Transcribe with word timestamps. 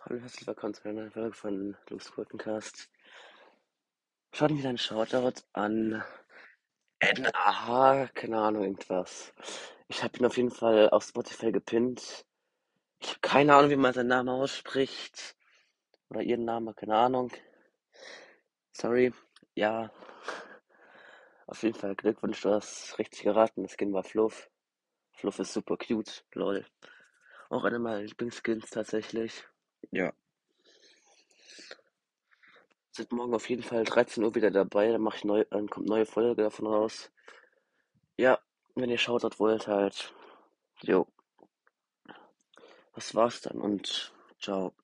Hallo, 0.00 0.20
herzlich 0.20 0.46
willkommen 0.46 0.74
zu 0.74 0.84
einer 0.84 1.00
neuen 1.00 1.10
Folge 1.10 1.32
von 1.34 1.76
Luke's 1.88 2.10
Podcast. 2.10 2.90
Schaut 4.32 4.50
mir 4.50 4.68
einen 4.68 4.78
Shoutout 4.78 5.40
an 5.52 6.04
NAH, 7.00 8.08
keine 8.14 8.38
Ahnung, 8.38 8.62
irgendwas. 8.62 9.32
Ich 9.88 10.02
habe 10.02 10.18
ihn 10.18 10.26
auf 10.26 10.36
jeden 10.36 10.50
Fall 10.50 10.90
auf 10.90 11.04
Spotify 11.04 11.50
gepinnt. 11.50 12.24
Ich 13.00 13.08
habe 13.08 13.20
keine 13.20 13.54
Ahnung, 13.54 13.70
wie 13.70 13.76
man 13.76 13.92
seinen 13.92 14.08
Namen 14.08 14.28
ausspricht. 14.28 15.34
Oder 16.08 16.22
ihren 16.22 16.44
Namen, 16.44 16.76
keine 16.76 16.96
Ahnung. 16.96 17.32
Sorry. 18.72 19.12
Ja. 19.54 19.90
Auf 21.46 21.62
jeden 21.62 21.78
Fall 21.78 21.96
Glückwunsch, 21.96 22.40
du 22.42 22.50
hast 22.50 22.98
richtig 22.98 23.22
geraten. 23.22 23.62
Das 23.64 23.72
Skin 23.72 23.92
war 23.92 24.04
Fluff. 24.04 24.51
Fluff 25.12 25.38
ist 25.38 25.52
super 25.52 25.76
cute, 25.76 26.24
lol. 26.32 26.64
Auch 27.50 27.64
einer 27.64 27.78
meiner 27.78 28.02
Lieblingsskins 28.02 28.70
tatsächlich. 28.70 29.44
Ja. 29.90 30.12
Seid 32.90 33.12
morgen 33.12 33.34
auf 33.34 33.48
jeden 33.48 33.62
Fall 33.62 33.84
13 33.84 34.22
Uhr 34.22 34.34
wieder 34.34 34.50
dabei, 34.50 34.90
dann 34.92 35.00
mache 35.00 35.16
ich 35.16 35.24
neu, 35.24 35.44
dann 35.50 35.68
kommt 35.68 35.88
neue 35.88 36.06
Folge 36.06 36.42
davon 36.42 36.66
raus. 36.66 37.10
Ja, 38.16 38.38
wenn 38.74 38.90
ihr 38.90 38.98
schaut, 38.98 39.24
dort 39.24 39.38
wollt 39.38 39.66
halt. 39.66 40.12
Jo. 40.82 41.06
Das 42.94 43.14
war's 43.14 43.40
dann 43.40 43.60
und 43.60 44.12
ciao. 44.38 44.74